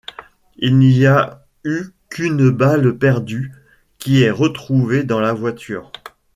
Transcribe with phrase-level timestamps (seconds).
[0.55, 3.51] Il n'y a eu qu'une balle perdue
[3.99, 5.91] qui est retrouvée dans la voiture.